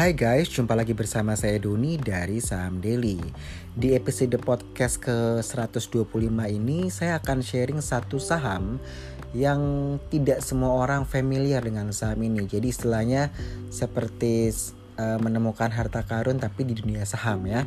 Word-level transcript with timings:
Hai 0.00 0.16
guys, 0.16 0.48
jumpa 0.48 0.72
lagi 0.72 0.96
bersama 0.96 1.36
saya 1.36 1.60
Doni 1.60 2.00
dari 2.00 2.40
Saham 2.40 2.80
Daily. 2.80 3.20
Di 3.76 3.92
episode 3.92 4.32
podcast 4.40 4.96
ke-125 4.96 6.40
ini 6.56 6.88
saya 6.88 7.20
akan 7.20 7.44
sharing 7.44 7.84
satu 7.84 8.16
saham 8.16 8.80
yang 9.36 9.60
tidak 10.08 10.40
semua 10.40 10.72
orang 10.72 11.04
familiar 11.04 11.60
dengan 11.60 11.92
saham 11.92 12.16
ini. 12.24 12.48
Jadi 12.48 12.72
istilahnya 12.72 13.28
seperti 13.68 14.48
uh, 15.00 15.16
menemukan 15.16 15.72
harta 15.72 16.04
karun 16.04 16.36
tapi 16.36 16.68
di 16.68 16.76
dunia 16.76 17.08
saham 17.08 17.48
ya 17.48 17.64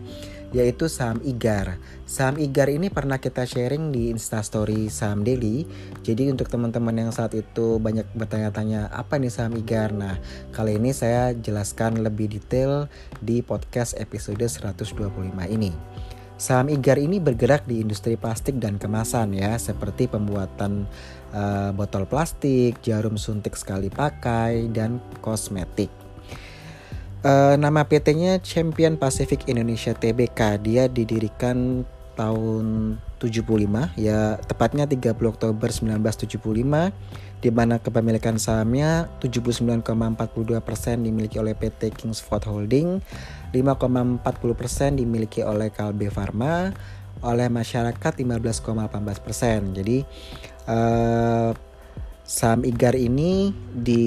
yaitu 0.53 0.85
saham 0.85 1.17
IGAR. 1.25 1.81
Saham 2.05 2.37
IGAR 2.37 2.69
ini 2.69 2.93
pernah 2.93 3.17
kita 3.17 3.43
sharing 3.43 3.89
di 3.89 4.13
Instastory 4.13 4.87
Saham 4.87 5.25
Daily. 5.25 5.65
Jadi 6.05 6.29
untuk 6.29 6.45
teman-teman 6.47 6.93
yang 6.93 7.11
saat 7.11 7.33
itu 7.33 7.81
banyak 7.81 8.05
bertanya-tanya 8.13 8.93
apa 8.93 9.17
nih 9.17 9.33
saham 9.33 9.57
IGAR. 9.57 9.91
Nah, 9.97 10.21
kali 10.53 10.77
ini 10.77 10.93
saya 10.93 11.33
jelaskan 11.33 12.05
lebih 12.05 12.29
detail 12.29 12.85
di 13.17 13.41
podcast 13.41 13.97
episode 13.97 14.45
125 14.45 14.93
ini. 15.49 15.73
Saham 16.37 16.69
IGAR 16.69 17.01
ini 17.01 17.17
bergerak 17.17 17.65
di 17.65 17.81
industri 17.81 18.13
plastik 18.13 18.61
dan 18.61 18.77
kemasan 18.77 19.33
ya, 19.33 19.57
seperti 19.57 20.05
pembuatan 20.05 20.85
uh, 21.33 21.73
botol 21.73 22.05
plastik, 22.05 22.77
jarum 22.85 23.17
suntik 23.17 23.57
sekali 23.57 23.89
pakai, 23.89 24.69
dan 24.69 25.01
kosmetik. 25.23 26.02
Uh, 27.23 27.55
nama 27.55 27.87
PT-nya 27.87 28.43
Champion 28.43 28.99
Pacific 28.99 29.47
Indonesia 29.47 29.95
Tbk. 29.95 30.59
Dia 30.59 30.91
didirikan 30.91 31.87
tahun 32.19 32.99
75 33.17 33.95
ya 33.95 34.35
tepatnya 34.43 34.85
30 34.85 35.15
Oktober 35.15 35.71
1975 35.71 36.35
di 37.39 37.49
mana 37.51 37.79
kepemilikan 37.79 38.35
sahamnya 38.35 39.07
79,42% 39.23 39.87
dimiliki 40.99 41.39
oleh 41.39 41.55
PT 41.55 41.95
Kingsford 41.95 42.43
Holding, 42.47 42.99
5,40% 43.55 44.99
dimiliki 44.99 45.43
oleh 45.43 45.67
Kalbe 45.71 46.07
Pharma, 46.07 46.71
oleh 47.23 47.47
masyarakat 47.47 48.13
15,18%. 48.19 49.75
Jadi 49.79 49.97
uh, 50.67 51.51
saham 52.23 52.63
IGAR 52.63 52.95
ini 52.95 53.51
di 53.75 54.03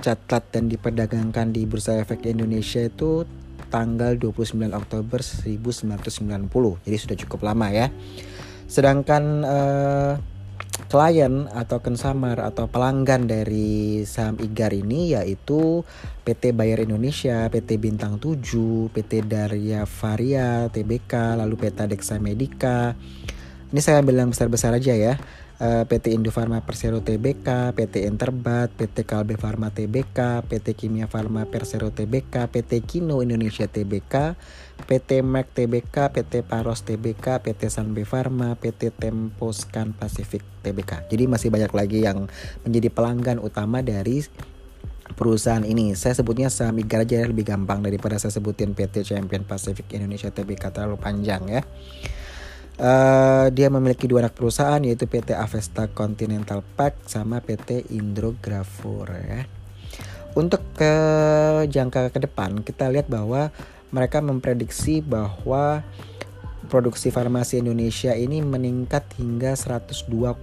dicatat 0.00 0.48
dan 0.48 0.72
diperdagangkan 0.72 1.52
di 1.52 1.68
Bursa 1.68 2.00
Efek 2.00 2.24
Indonesia 2.24 2.80
itu 2.80 3.28
tanggal 3.68 4.16
29 4.16 4.56
Oktober 4.72 5.20
1990. 5.20 6.48
Jadi 6.88 6.96
sudah 6.96 7.16
cukup 7.20 7.44
lama 7.44 7.68
ya. 7.68 7.92
Sedangkan 8.64 9.44
uh, 9.44 10.12
klien 10.88 11.46
atau 11.52 11.84
consumer 11.84 12.40
atau 12.40 12.64
pelanggan 12.64 13.28
dari 13.28 14.02
saham 14.08 14.40
IGAR 14.40 14.72
ini 14.72 15.12
yaitu 15.12 15.84
PT 16.24 16.56
Bayer 16.56 16.80
Indonesia, 16.80 17.44
PT 17.52 17.76
Bintang 17.76 18.16
7, 18.16 18.88
PT 18.96 19.28
Darya 19.28 19.84
Varia, 19.84 20.72
TBK, 20.72 21.36
lalu 21.36 21.60
PT 21.60 21.78
Dexa 21.92 22.16
Medica. 22.16 22.96
Ini 23.70 23.80
saya 23.84 24.00
ambil 24.00 24.24
yang 24.24 24.32
besar-besar 24.32 24.74
aja 24.74 24.96
ya. 24.96 25.14
Eh, 25.60 25.84
PT 25.84 26.16
Indofarma 26.16 26.64
Persero 26.64 27.04
Tbk, 27.04 27.76
PT 27.76 28.08
Interbat, 28.08 28.72
PT 28.72 29.04
Kalbe 29.04 29.36
Farma 29.36 29.68
Tbk, 29.68 30.40
PT 30.48 30.72
Kimia 30.72 31.04
Farma 31.04 31.44
Persero 31.44 31.92
Tbk, 31.92 32.48
PT 32.48 32.80
Kino 32.80 33.20
Indonesia 33.20 33.68
Tbk, 33.68 34.40
PT 34.88 35.20
Mac 35.20 35.52
Tbk, 35.52 36.16
PT 36.16 36.48
Paros 36.48 36.80
Tbk, 36.80 37.44
PT 37.44 37.68
Sanbe 37.68 38.08
Farma, 38.08 38.56
PT 38.56 38.88
Temposcan 38.88 39.92
Pacific 39.92 40.40
Tbk. 40.64 41.12
Jadi 41.12 41.28
masih 41.28 41.52
banyak 41.52 41.72
lagi 41.76 42.08
yang 42.08 42.24
menjadi 42.64 42.88
pelanggan 42.88 43.36
utama 43.36 43.84
dari 43.84 44.24
perusahaan 45.12 45.68
ini. 45.68 45.92
Saya 45.92 46.16
sebutnya 46.16 46.48
saham 46.48 46.80
IGAR 46.80 47.04
aja 47.04 47.20
lebih 47.28 47.44
gampang 47.44 47.84
daripada 47.84 48.16
saya 48.16 48.32
sebutin 48.32 48.72
PT 48.72 49.04
Champion 49.04 49.44
Pacific 49.44 49.84
Indonesia 49.92 50.32
Tbk 50.32 50.72
terlalu 50.72 50.96
panjang 50.96 51.44
ya. 51.52 51.60
Uh, 52.80 53.52
dia 53.52 53.68
memiliki 53.68 54.08
dua 54.08 54.24
anak 54.24 54.40
perusahaan 54.40 54.80
yaitu 54.80 55.04
PT 55.04 55.36
Avesta 55.36 55.84
Continental 55.92 56.64
Pack 56.64 57.04
sama 57.04 57.44
PT 57.44 57.92
Indro 57.92 58.32
Grafur 58.40 59.04
ya. 59.04 59.44
Untuk 60.32 60.64
ke 60.72 60.94
jangka 61.68 62.08
ke 62.08 62.24
depan 62.24 62.64
kita 62.64 62.88
lihat 62.88 63.12
bahwa 63.12 63.52
mereka 63.92 64.24
memprediksi 64.24 65.04
bahwa 65.04 65.84
produksi 66.72 67.12
farmasi 67.12 67.60
Indonesia 67.60 68.16
ini 68.16 68.40
meningkat 68.40 69.04
hingga 69.20 69.52
102,5 69.60 70.40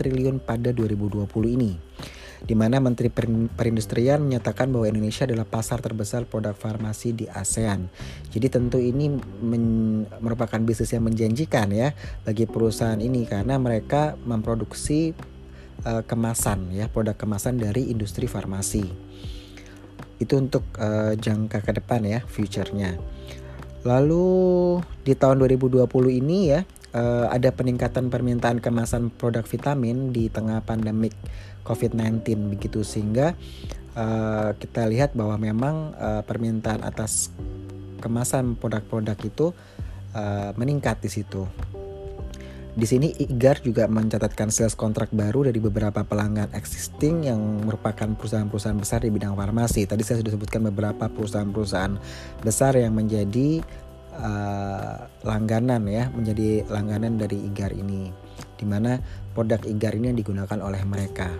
triliun 0.00 0.40
pada 0.40 0.72
2020 0.72 1.28
ini 1.60 1.89
di 2.40 2.54
mana 2.56 2.80
Menteri 2.80 3.12
Perindustrian 3.52 4.24
menyatakan 4.24 4.72
bahwa 4.72 4.88
Indonesia 4.88 5.28
adalah 5.28 5.44
pasar 5.44 5.84
terbesar 5.84 6.24
produk 6.24 6.56
farmasi 6.56 7.12
di 7.12 7.26
ASEAN. 7.28 7.92
Jadi 8.32 8.46
tentu 8.48 8.78
ini 8.80 9.12
merupakan 10.20 10.60
bisnis 10.64 10.96
yang 10.96 11.04
menjanjikan 11.04 11.68
ya 11.72 11.92
bagi 12.24 12.48
perusahaan 12.48 12.98
ini 12.98 13.28
karena 13.28 13.60
mereka 13.60 14.16
memproduksi 14.24 15.12
uh, 15.84 16.02
kemasan 16.04 16.72
ya 16.72 16.88
produk 16.88 17.16
kemasan 17.16 17.60
dari 17.60 17.92
industri 17.92 18.24
farmasi. 18.24 18.88
Itu 20.20 20.36
untuk 20.36 20.64
uh, 20.76 21.16
jangka 21.16 21.64
ke 21.64 21.72
depan 21.80 22.04
ya 22.04 22.20
future-nya. 22.24 22.96
Lalu 23.80 24.28
di 25.00 25.16
tahun 25.16 25.40
2020 25.40 25.88
ini 26.20 26.52
ya 26.52 26.60
uh, 26.94 27.26
ada 27.30 27.50
peningkatan 27.54 28.10
permintaan 28.10 28.58
kemasan 28.58 29.10
produk 29.14 29.46
vitamin 29.46 30.10
di 30.14 30.30
tengah 30.30 30.62
pandemik 30.64 31.14
COVID-19 31.62 32.50
begitu 32.50 32.82
sehingga 32.82 33.36
uh, 33.94 34.56
kita 34.56 34.88
lihat 34.88 35.14
bahwa 35.14 35.36
memang 35.38 35.94
uh, 35.96 36.22
permintaan 36.24 36.82
atas 36.82 37.30
kemasan 38.00 38.56
produk-produk 38.56 39.18
itu 39.20 39.46
uh, 40.16 40.50
meningkat 40.56 40.98
di 41.04 41.10
situ. 41.12 41.44
Di 42.70 42.86
sini 42.86 43.10
IGAR 43.10 43.66
juga 43.66 43.90
mencatatkan 43.90 44.54
sales 44.54 44.78
kontrak 44.78 45.10
baru 45.10 45.50
dari 45.50 45.58
beberapa 45.58 46.06
pelanggan 46.06 46.54
existing 46.54 47.26
yang 47.26 47.66
merupakan 47.66 48.06
perusahaan-perusahaan 48.14 48.78
besar 48.78 49.02
di 49.02 49.10
bidang 49.10 49.34
farmasi. 49.34 49.90
Tadi 49.90 50.06
saya 50.06 50.22
sudah 50.22 50.38
sebutkan 50.38 50.62
beberapa 50.70 51.10
perusahaan-perusahaan 51.10 51.98
besar 52.46 52.78
yang 52.78 52.94
menjadi 52.94 53.58
uh, 54.20 55.08
langganan 55.24 55.88
ya 55.88 56.12
menjadi 56.12 56.68
langganan 56.68 57.16
dari 57.16 57.40
IGAR 57.50 57.72
ini 57.72 58.12
di 58.60 58.64
mana 58.68 59.00
produk 59.32 59.64
IGAR 59.64 59.96
ini 59.96 60.12
yang 60.12 60.18
digunakan 60.20 60.58
oleh 60.60 60.84
mereka. 60.84 61.32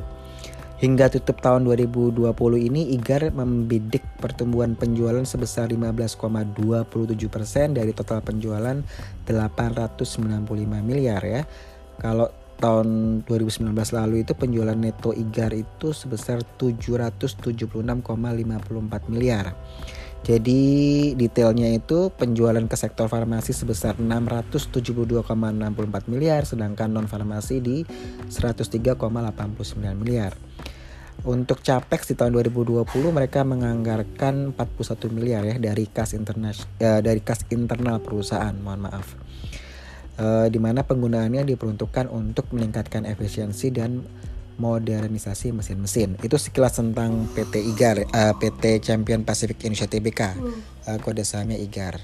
Hingga 0.80 1.12
tutup 1.12 1.44
tahun 1.44 1.68
2020 1.68 2.32
ini 2.56 2.96
IGAR 2.96 3.36
membidik 3.36 4.00
pertumbuhan 4.16 4.72
penjualan 4.72 5.20
sebesar 5.28 5.68
15,27% 5.76 6.56
dari 7.76 7.92
total 7.92 8.24
penjualan 8.24 8.80
895 9.28 10.40
miliar 10.80 11.20
ya. 11.20 11.44
Kalau 12.00 12.32
tahun 12.60 13.20
2019 13.28 13.76
lalu 13.76 14.24
itu 14.24 14.32
penjualan 14.32 14.76
neto 14.76 15.12
IGAR 15.12 15.52
itu 15.52 15.92
sebesar 15.92 16.40
776,54 16.56 18.00
miliar. 19.12 19.52
Jadi 20.20 20.60
detailnya 21.16 21.72
itu 21.72 22.12
penjualan 22.12 22.60
ke 22.68 22.76
sektor 22.76 23.08
farmasi 23.08 23.56
sebesar 23.56 23.96
672,64 23.96 26.12
miliar 26.12 26.44
sedangkan 26.44 26.92
non 26.92 27.08
farmasi 27.08 27.64
di 27.64 27.88
103,89 28.28 29.00
miliar. 29.96 30.36
Untuk 31.20 31.60
capex 31.60 32.08
di 32.08 32.14
tahun 32.16 32.32
2020 32.36 32.80
mereka 33.12 33.44
menganggarkan 33.44 34.56
41 34.56 35.12
miliar 35.12 35.44
ya 35.44 35.56
dari 35.60 35.84
kas 35.84 36.16
internal 36.16 36.56
ya, 36.80 37.04
dari 37.04 37.20
kas 37.20 37.44
internal 37.52 38.00
perusahaan, 38.00 38.56
mohon 38.56 38.88
maaf. 38.88 39.20
E, 40.16 40.48
di 40.48 40.56
mana 40.56 40.80
penggunaannya 40.80 41.44
diperuntukkan 41.44 42.08
untuk 42.08 42.48
meningkatkan 42.56 43.04
efisiensi 43.04 43.68
dan 43.68 44.00
modernisasi 44.60 45.56
mesin-mesin. 45.56 46.20
Itu 46.20 46.36
sekilas 46.36 46.76
tentang 46.76 47.24
PT 47.32 47.64
IGAR, 47.72 48.04
uh, 48.04 48.04
eh, 48.12 48.34
PT 48.36 48.84
Champion 48.84 49.24
Pacific 49.24 49.56
Indonesia 49.64 49.88
Tbk, 49.88 50.20
uh, 50.84 50.98
kode 51.00 51.24
sahamnya 51.24 51.56
IGAR. 51.56 51.96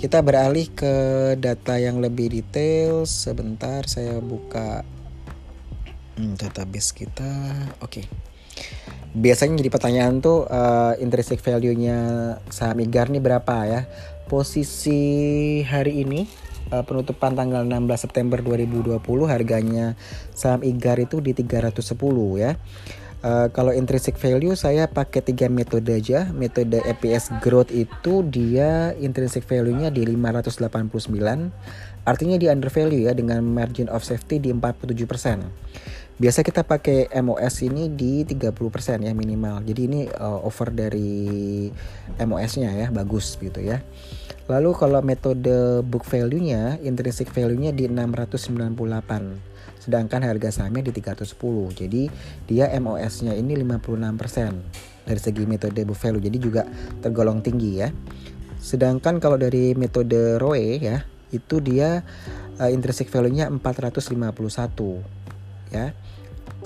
Kita 0.00 0.24
beralih 0.24 0.72
ke 0.72 0.94
data 1.36 1.76
yang 1.76 2.00
lebih 2.00 2.32
detail. 2.32 3.04
Sebentar 3.04 3.84
saya 3.84 4.16
buka 4.24 4.84
hmm, 6.16 6.40
database 6.40 6.96
kita. 6.96 7.32
Oke. 7.84 8.04
Okay. 8.04 8.06
Biasanya 9.16 9.60
jadi 9.64 9.70
pertanyaan 9.72 10.20
tuh 10.20 10.44
uh, 10.44 10.92
intrinsic 11.00 11.40
value-nya 11.40 11.96
saham 12.52 12.80
IGAR 12.84 13.08
nih 13.08 13.22
berapa 13.22 13.54
ya? 13.64 13.80
Posisi 14.28 15.00
hari 15.64 16.04
ini 16.04 16.28
uh, 16.72 16.84
penutupan 16.84 17.34
tanggal 17.34 17.64
16 17.64 18.04
September 18.08 18.38
2020 18.40 19.00
harganya 19.28 19.96
saham 20.32 20.64
IGAR 20.64 21.00
itu 21.02 21.20
di 21.20 21.32
310 21.36 21.82
ya. 22.38 22.56
Uh, 23.18 23.50
kalau 23.50 23.74
intrinsic 23.74 24.14
value 24.14 24.54
saya 24.54 24.86
pakai 24.86 25.26
tiga 25.26 25.50
metode 25.50 25.90
aja. 25.90 26.30
Metode 26.30 26.78
EPS 26.86 27.42
growth 27.42 27.74
itu 27.74 28.22
dia 28.22 28.94
intrinsic 29.02 29.42
value-nya 29.42 29.90
di 29.90 30.06
589. 30.06 31.50
Artinya 32.06 32.36
di 32.38 32.46
under 32.46 32.70
value 32.70 33.10
ya 33.10 33.12
dengan 33.12 33.42
margin 33.42 33.90
of 33.90 34.06
safety 34.06 34.38
di 34.38 34.54
47%. 34.54 35.50
Biasa 36.18 36.42
kita 36.42 36.66
pakai 36.66 37.06
MOS 37.22 37.62
ini 37.62 37.94
di 37.94 38.26
30% 38.26 38.50
ya 39.06 39.14
minimal. 39.14 39.62
Jadi 39.62 39.80
ini 39.86 40.00
uh, 40.10 40.42
over 40.42 40.74
dari 40.74 41.70
MOS-nya 42.18 42.74
ya, 42.74 42.90
bagus 42.90 43.38
gitu 43.38 43.62
ya. 43.62 43.78
Lalu 44.50 44.74
kalau 44.74 44.98
metode 44.98 45.78
book 45.86 46.02
value-nya, 46.02 46.82
intrinsic 46.82 47.30
value-nya 47.30 47.70
di 47.70 47.86
698. 47.86 49.78
Sedangkan 49.78 50.26
harga 50.26 50.50
sahamnya 50.50 50.90
di 50.90 50.98
310. 50.98 51.38
Jadi 51.86 52.10
dia 52.50 52.66
MOS-nya 52.82 53.38
ini 53.38 53.54
56% 53.54 55.06
dari 55.06 55.20
segi 55.22 55.46
metode 55.46 55.86
book 55.86 56.02
value. 56.02 56.18
Jadi 56.18 56.38
juga 56.42 56.66
tergolong 56.98 57.46
tinggi 57.46 57.78
ya. 57.78 57.94
Sedangkan 58.58 59.22
kalau 59.22 59.38
dari 59.38 59.78
metode 59.78 60.34
ROE 60.42 60.82
ya, 60.82 61.06
itu 61.30 61.62
dia 61.62 62.02
uh, 62.58 62.66
intrinsic 62.66 63.06
value-nya 63.06 63.46
451 63.54 64.18
ya 65.68 65.92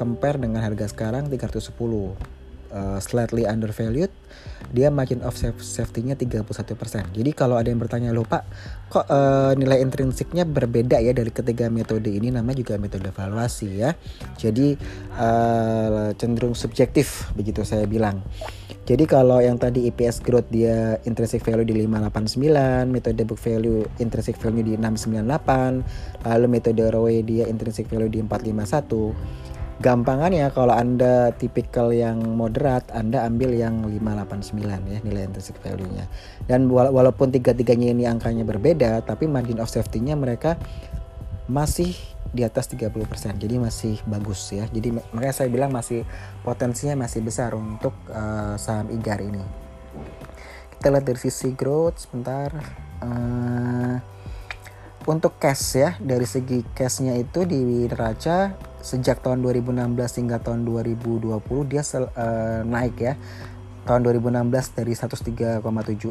compare 0.02 0.43
dengan 0.43 0.66
harga 0.66 0.90
sekarang 0.90 1.31
310 1.31 1.70
uh, 2.75 2.99
slightly 2.99 3.46
undervalued 3.46 4.10
dia 4.72 4.88
margin 4.88 5.20
of 5.20 5.37
safety-nya 5.37 6.16
31%. 6.16 6.49
Jadi 7.12 7.31
kalau 7.37 7.60
ada 7.60 7.69
yang 7.69 7.76
bertanya 7.76 8.08
loh 8.08 8.25
Pak, 8.25 8.43
kok 8.88 9.04
uh, 9.04 9.52
nilai 9.52 9.84
intrinsiknya 9.84 10.49
berbeda 10.49 10.96
ya 10.96 11.12
dari 11.12 11.28
ketiga 11.28 11.69
metode 11.69 12.08
ini 12.08 12.32
namanya 12.32 12.64
juga 12.64 12.75
metode 12.81 13.04
evaluasi 13.04 13.69
ya. 13.84 13.93
Jadi 14.40 14.75
uh, 15.20 16.16
cenderung 16.16 16.56
subjektif 16.56 17.28
begitu 17.37 17.62
saya 17.69 17.84
bilang. 17.84 18.25
Jadi 18.82 19.06
kalau 19.06 19.38
yang 19.38 19.62
tadi 19.62 19.87
EPS 19.87 20.26
growth 20.26 20.50
dia 20.50 20.98
intrinsic 21.06 21.46
value 21.46 21.62
di 21.62 21.87
589, 21.87 22.90
metode 22.90 23.22
book 23.22 23.38
value 23.38 23.87
intrinsic 24.02 24.34
value 24.43 24.66
di 24.66 24.75
698, 24.75 26.26
lalu 26.26 26.46
metode 26.50 26.82
ROE 26.90 27.22
dia 27.22 27.46
intrinsic 27.46 27.87
value 27.87 28.10
di 28.10 28.19
451 28.26 29.51
gampangannya 29.80 30.52
kalau 30.52 30.74
Anda 30.76 31.32
tipikal 31.32 31.94
yang 31.94 32.20
moderat, 32.36 32.90
Anda 32.92 33.24
ambil 33.24 33.56
yang 33.56 33.86
589 33.88 34.92
ya 34.92 34.98
nilai 35.00 35.30
intrinsic 35.30 35.56
value-nya. 35.62 36.10
Dan 36.44 36.69
walaupun 36.69 37.32
tiga-tiganya 37.32 37.94
ini 37.94 38.04
angkanya 38.04 38.44
berbeda, 38.44 39.00
tapi 39.06 39.24
margin 39.30 39.62
of 39.62 39.72
safety-nya 39.72 40.19
mereka 40.19 40.60
masih 41.48 41.96
di 42.32 42.42
atas 42.42 42.69
30%. 42.69 42.92
Jadi 43.36 43.54
masih 43.60 43.94
bagus 44.08 44.40
ya. 44.52 44.64
Jadi 44.69 44.92
makanya 44.92 45.34
saya 45.36 45.48
bilang 45.52 45.70
masih 45.70 46.04
potensinya 46.42 46.96
masih 47.04 47.20
besar 47.20 47.52
untuk 47.52 47.92
uh, 48.08 48.56
saham 48.56 48.88
IGAR 48.88 49.20
ini. 49.20 49.44
Kita 50.76 50.88
lihat 50.90 51.04
dari 51.06 51.20
sisi 51.20 51.52
growth 51.52 52.08
sebentar. 52.08 52.50
Uh, 53.02 54.00
untuk 55.02 55.34
cash 55.42 55.82
ya, 55.82 55.98
dari 55.98 56.22
segi 56.22 56.62
cashnya 56.78 57.19
itu 57.19 57.42
di 57.42 57.90
neraca 57.90 58.54
sejak 58.82 59.23
tahun 59.23 59.40
2016 59.46 60.19
hingga 60.19 60.43
tahun 60.43 60.67
2020 60.67 61.38
dia 61.70 61.82
sel, 61.87 62.11
uh, 62.12 62.67
naik 62.67 62.99
ya. 62.99 63.14
Tahun 63.82 63.99
2016 64.02 64.79
dari 64.79 64.94
103,7 64.94 65.62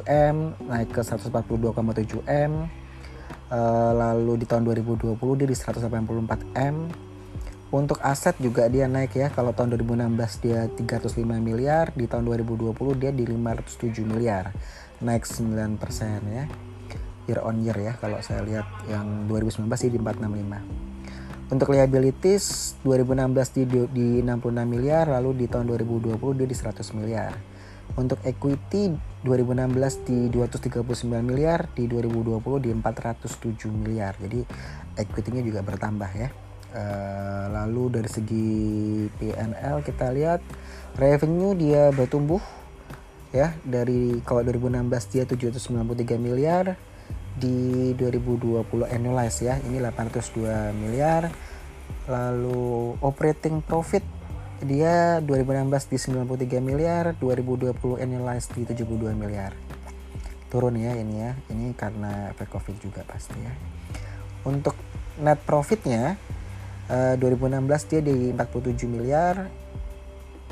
m 0.08 0.36
naik 0.68 0.92
ke 0.92 1.02
142,7 1.04 2.24
m 2.28 2.68
uh, 3.52 3.92
lalu 3.96 4.44
di 4.44 4.46
tahun 4.48 4.68
2020 4.68 5.16
dia 5.40 5.48
di 5.48 5.56
184 5.56 5.88
m. 6.58 6.76
Untuk 7.72 8.04
aset 8.04 8.36
juga 8.44 8.68
dia 8.68 8.92
naik 8.92 9.16
ya. 9.16 9.28
Kalau 9.32 9.56
tahun 9.56 9.80
2016 9.80 10.44
dia 10.44 10.68
305 10.68 11.24
miliar 11.40 11.96
di 11.96 12.04
tahun 12.08 12.28
2020 12.28 12.76
dia 13.00 13.12
di 13.16 13.24
507 13.24 14.04
miliar. 14.04 14.52
Naik 15.00 15.24
9% 15.24 15.80
ya 16.28 16.46
year 17.32 17.40
on 17.48 17.62
year 17.62 17.78
ya 17.78 17.94
kalau 17.96 18.18
saya 18.20 18.44
lihat 18.44 18.68
yang 18.90 19.30
2019 19.30 19.72
sih 19.78 19.90
di 19.94 20.00
465 20.02 21.01
untuk 21.52 21.76
liabilities 21.76 22.80
2016 22.88 23.56
di, 23.60 23.64
di 23.92 24.08
66 24.24 24.56
miliar, 24.64 25.12
lalu 25.12 25.44
di 25.44 25.46
tahun 25.52 25.68
2020 25.68 26.40
dia 26.40 26.48
di 26.48 26.56
100 26.56 26.96
miliar. 26.96 27.36
Untuk 28.00 28.24
equity 28.24 28.96
2016 29.28 30.08
di 30.08 30.20
239 30.32 30.88
miliar, 31.20 31.68
di 31.76 31.92
2020 31.92 32.64
di 32.64 32.72
407 32.72 33.68
miliar. 33.68 34.16
Jadi 34.16 34.40
equity-nya 34.96 35.44
juga 35.44 35.60
bertambah 35.60 36.12
ya. 36.16 36.32
Uh, 36.72 37.52
lalu 37.52 38.00
dari 38.00 38.08
segi 38.08 38.48
PNL 39.20 39.84
kita 39.84 40.08
lihat 40.16 40.40
revenue 40.96 41.52
dia 41.52 41.92
bertumbuh 41.92 42.40
ya 43.36 43.52
dari 43.68 44.24
kalau 44.24 44.40
2016 44.40 45.12
dia 45.12 45.24
793 45.28 46.16
miliar 46.16 46.80
di 47.42 47.92
2020 47.98 48.86
annualize 48.86 49.42
ya. 49.42 49.58
Ini 49.58 49.82
802 49.82 50.78
miliar. 50.78 51.34
Lalu 52.06 52.96
operating 53.02 53.66
profit 53.66 54.06
dia 54.62 55.18
2016 55.26 55.90
di 55.90 55.98
93 55.98 56.62
miliar 56.62 57.18
2020 57.18 57.98
annualize 57.98 58.48
di 58.54 58.62
72 58.70 59.18
miliar. 59.18 59.58
Turun 60.54 60.78
ya 60.78 60.94
ini 60.94 61.26
ya. 61.26 61.34
Ini 61.50 61.74
karena 61.74 62.30
efek 62.30 62.54
covid 62.54 62.78
juga 62.78 63.02
pasti 63.02 63.42
ya. 63.42 63.54
Untuk 64.46 64.78
net 65.18 65.42
profitnya 65.42 66.14
uh, 66.94 67.18
2016 67.18 67.90
dia 67.90 68.02
di 68.06 68.30
47 68.38 68.86
miliar 68.86 69.50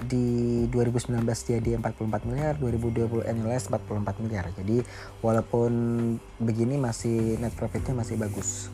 di 0.05 0.63
2019 0.71 1.19
dia 1.47 1.59
di 1.59 1.71
44 1.75 2.29
miliar, 2.29 2.53
2020 2.61 3.25
annualized 3.27 3.67
44 3.67 4.23
miliar. 4.23 4.47
Jadi 4.55 4.85
walaupun 5.19 5.71
begini 6.39 6.79
masih 6.79 7.35
net 7.41 7.51
profitnya 7.57 7.97
masih 7.97 8.15
bagus. 8.15 8.71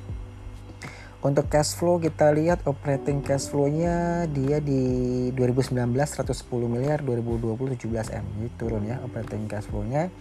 Untuk 1.26 1.50
cash 1.50 1.74
flow 1.74 1.98
kita 1.98 2.30
lihat 2.38 2.62
operating 2.70 3.26
cash 3.26 3.50
flow-nya 3.50 4.30
dia 4.30 4.62
di 4.62 5.34
2019 5.34 5.74
110 5.90 6.30
miliar, 6.70 7.02
2020 7.02 7.74
17 7.82 8.14
M. 8.14 8.26
Jadi 8.38 8.50
turun 8.62 8.86
ya 8.86 9.02
operating 9.02 9.50
cash 9.50 9.66
flow-nya 9.66 10.14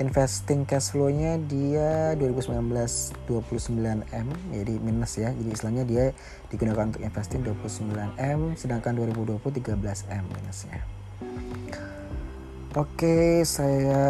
investing 0.00 0.64
cash 0.64 0.96
flow-nya 0.96 1.36
dia 1.44 2.16
2019 2.16 3.28
29 3.28 3.76
M 4.08 4.28
jadi 4.54 4.74
minus 4.80 5.20
ya. 5.20 5.34
Jadi 5.34 5.50
istilahnya 5.52 5.84
dia 5.84 6.04
digunakan 6.48 6.88
untuk 6.88 7.04
investing 7.04 7.44
29 7.44 7.92
M 8.16 8.56
sedangkan 8.56 8.96
2020 8.96 9.40
13 9.42 9.76
M 10.08 10.24
minusnya 10.32 10.80
Oke 12.72 13.44
saya 13.44 14.00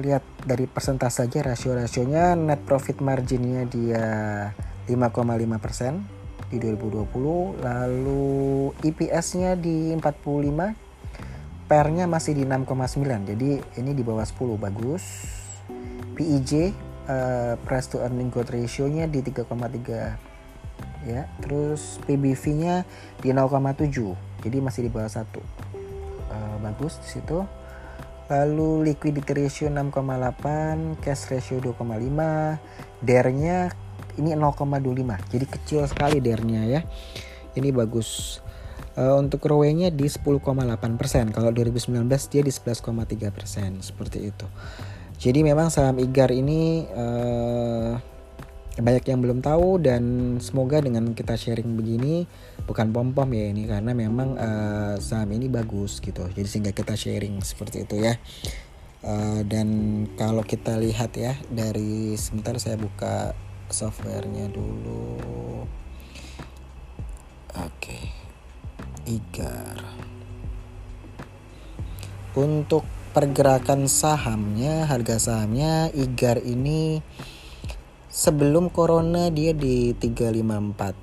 lihat 0.00 0.24
dari 0.48 0.64
persentase 0.64 1.20
saja 1.20 1.52
rasio-rasionya. 1.52 2.32
Net 2.32 2.64
profit 2.64 2.96
marginnya 3.04 3.68
dia 3.68 4.08
5,5% 4.88 6.48
di 6.48 6.56
2020 6.58 7.60
lalu 7.60 8.72
EPS 8.80 9.26
nya 9.36 9.52
di 9.52 9.92
45 9.92 10.89
pernya 11.70 12.10
masih 12.10 12.34
di 12.34 12.42
6,9 12.42 13.30
jadi 13.30 13.62
ini 13.78 13.94
di 13.94 14.02
bawah 14.02 14.26
10 14.26 14.58
bagus. 14.58 15.04
PEJ 16.18 16.50
uh, 16.50 16.66
eh, 17.06 17.54
price 17.62 17.86
to 17.86 18.02
earning 18.02 18.26
growth 18.26 18.50
ratio 18.50 18.90
nya 18.90 19.06
di 19.06 19.22
3,3 19.22 21.06
ya. 21.06 21.30
Terus 21.38 22.02
PBV 22.02 22.42
nya 22.58 22.82
di 23.22 23.30
0,7 23.30 23.86
jadi 24.42 24.58
masih 24.58 24.90
di 24.90 24.90
bawah 24.90 25.06
1 25.06 25.22
uh, 25.22 25.22
eh, 25.22 26.56
bagus 26.58 26.98
di 27.06 27.08
situ. 27.22 27.38
Lalu 28.26 28.90
liquidity 28.90 29.30
ratio 29.30 29.70
6,8 29.70 30.98
cash 30.98 31.30
ratio 31.30 31.62
2,5 31.62 32.98
DER 32.98 33.26
nya 33.30 33.70
ini 34.18 34.34
0,25 34.34 35.30
jadi 35.30 35.46
kecil 35.46 35.80
sekali 35.86 36.18
DER 36.18 36.42
nya 36.42 36.66
ya. 36.66 36.82
Ini 37.54 37.70
bagus 37.70 38.42
Uh, 38.98 39.14
untuk 39.22 39.46
ROE-nya 39.46 39.94
di 39.94 40.10
10,8%. 40.10 41.30
Kalau 41.30 41.50
2019 41.54 42.10
dia 42.26 42.42
di 42.42 42.50
11,3%. 42.50 43.86
Seperti 43.86 44.18
itu. 44.34 44.46
Jadi 45.20 45.44
memang 45.44 45.68
saham 45.68 46.00
IGAR 46.00 46.32
ini 46.32 46.88
uh, 46.90 47.92
banyak 48.80 49.04
yang 49.04 49.20
belum 49.20 49.44
tahu 49.44 49.82
dan 49.84 50.02
semoga 50.40 50.80
dengan 50.80 51.12
kita 51.12 51.36
sharing 51.36 51.76
begini 51.76 52.24
bukan 52.64 52.88
pom-pom 52.88 53.28
ya 53.28 53.52
ini 53.52 53.68
karena 53.68 53.92
memang 53.92 54.40
uh, 54.40 54.96
saham 54.96 55.28
ini 55.36 55.52
bagus 55.52 56.00
gitu. 56.00 56.24
Jadi 56.24 56.48
sehingga 56.48 56.72
kita 56.72 56.96
sharing 56.96 57.44
seperti 57.44 57.84
itu 57.84 58.00
ya. 58.00 58.16
Uh, 59.00 59.44
dan 59.44 59.68
kalau 60.16 60.44
kita 60.44 60.76
lihat 60.76 61.16
ya 61.16 61.36
dari 61.52 62.16
sebentar 62.16 62.56
saya 62.56 62.80
buka 62.80 63.36
softwarenya 63.68 64.48
dulu. 64.48 65.20
Oke. 67.60 67.76
Okay. 67.76 68.19
IGAR. 69.10 69.82
Untuk 72.38 72.86
pergerakan 73.10 73.90
sahamnya, 73.90 74.86
harga 74.86 75.18
sahamnya 75.18 75.90
IGAR 75.90 76.46
ini 76.46 77.02
sebelum 78.06 78.70
corona 78.70 79.34
dia 79.34 79.50
di 79.50 79.98
354 79.98 80.94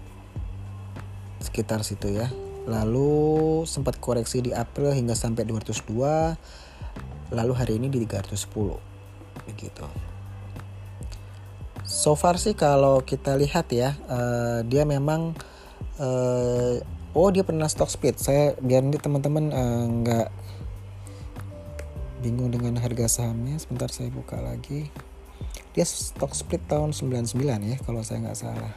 sekitar 1.43 1.83
situ 1.83 2.15
ya. 2.15 2.31
Lalu 2.67 3.63
sempat 3.67 3.99
koreksi 3.99 4.39
di 4.43 4.55
April 4.55 4.95
hingga 4.95 5.15
sampai 5.15 5.43
202. 5.43 6.35
Lalu 7.35 7.53
hari 7.55 7.75
ini 7.75 7.91
di 7.91 8.07
310. 8.07 8.79
Begitu. 9.51 9.83
So 11.87 12.19
far 12.19 12.35
sih 12.35 12.51
kalau 12.55 12.99
kita 13.03 13.39
lihat 13.39 13.71
ya, 13.71 13.95
uh, 14.11 14.59
dia 14.67 14.83
memang 14.83 15.31
uh, 15.99 16.75
oh 17.17 17.33
dia 17.33 17.41
pernah 17.41 17.65
stock 17.65 17.89
split 17.89 18.21
saya 18.21 18.53
biar 18.62 18.86
nanti 18.86 19.01
teman-teman 19.01 19.50
uh, 19.50 19.86
nggak 19.89 20.29
bingung 22.21 22.50
dengan 22.53 22.77
harga 22.81 23.21
sahamnya. 23.21 23.57
Sebentar 23.62 23.89
saya 23.89 24.09
buka 24.13 24.38
lagi. 24.41 24.89
Dia 25.74 25.86
stock 25.86 26.33
split 26.33 26.65
tahun 26.65 26.93
99 26.93 27.38
ya 27.65 27.77
kalau 27.81 28.01
saya 28.01 28.21
nggak 28.25 28.38
salah. 28.38 28.74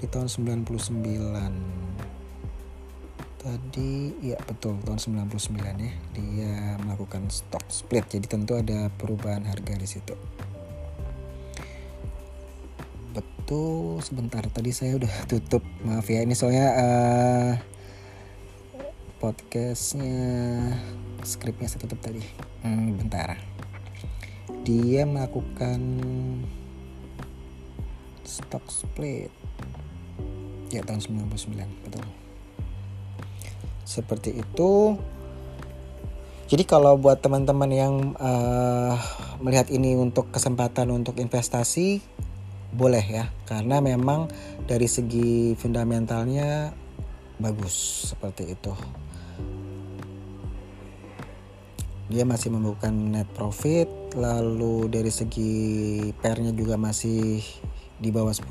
Di 0.00 0.08
tahun 0.08 0.28
99 0.28 0.64
tadi 3.40 4.12
ya 4.20 4.36
betul 4.44 4.76
tahun 4.84 5.00
99 5.00 5.56
ya. 5.80 5.92
Dia 6.16 6.80
melakukan 6.84 7.28
stock 7.28 7.64
split. 7.68 8.08
Jadi 8.08 8.26
tentu 8.28 8.56
ada 8.56 8.88
perubahan 8.96 9.44
harga 9.44 9.76
di 9.76 9.88
situ 9.88 10.16
betul 13.50 13.98
sebentar 13.98 14.46
tadi 14.46 14.70
saya 14.70 14.94
udah 14.94 15.10
tutup 15.34 15.66
maaf 15.82 16.06
ya 16.06 16.22
ini 16.22 16.38
soalnya 16.38 16.70
uh, 16.70 17.52
podcastnya 19.18 20.22
skripnya 21.26 21.66
saya 21.66 21.82
tutup 21.82 21.98
tadi. 21.98 22.22
Hmm, 22.62 22.94
bentar. 22.94 23.42
Dia 24.62 25.02
melakukan 25.02 25.82
stock 28.22 28.62
split. 28.70 29.34
Ya 30.70 30.86
tahun 30.86 31.26
99 31.26 31.50
betul. 31.90 32.06
Seperti 33.82 34.46
itu. 34.46 34.94
Jadi 36.46 36.62
kalau 36.70 36.94
buat 36.94 37.18
teman-teman 37.18 37.70
yang 37.74 37.94
uh, 38.14 38.94
melihat 39.42 39.74
ini 39.74 39.98
untuk 39.98 40.30
kesempatan 40.30 40.94
untuk 40.94 41.18
investasi 41.18 41.98
boleh 42.70 43.02
ya 43.02 43.26
karena 43.46 43.82
memang 43.82 44.30
dari 44.66 44.86
segi 44.86 45.58
fundamentalnya 45.58 46.70
bagus 47.42 48.06
seperti 48.14 48.54
itu. 48.54 48.74
Dia 52.10 52.26
masih 52.26 52.50
membuka 52.50 52.90
net 52.90 53.30
profit 53.34 53.86
lalu 54.18 54.90
dari 54.90 55.14
segi 55.14 56.10
pernya 56.18 56.50
juga 56.50 56.74
masih 56.74 57.38
di 58.00 58.10
bawah 58.10 58.34
10 58.34 58.50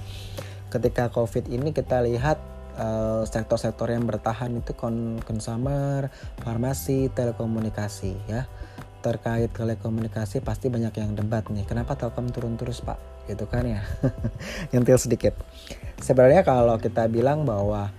ketika 0.69 1.09
Covid 1.09 1.49
ini 1.49 1.73
kita 1.73 2.05
lihat 2.05 2.37
uh, 2.77 3.25
sektor-sektor 3.25 3.89
yang 3.89 4.05
bertahan 4.05 4.61
itu 4.61 4.77
consumer, 5.25 6.13
farmasi, 6.45 7.09
telekomunikasi 7.09 8.13
ya 8.29 8.45
terkait 8.99 9.47
telekomunikasi 9.55 10.43
pasti 10.43 10.67
banyak 10.67 10.91
yang 10.99 11.15
debat 11.15 11.47
nih 11.47 11.63
kenapa 11.63 11.95
Telkom 11.95 12.35
turun 12.35 12.59
terus 12.59 12.83
pak 12.83 12.99
gitu 13.31 13.47
kan 13.47 13.63
ya 13.63 13.79
nyentil 14.75 14.99
sedikit 14.99 15.39
sebenarnya 16.03 16.43
kalau 16.43 16.75
kita 16.75 17.07
bilang 17.07 17.47
bahwa 17.47 17.95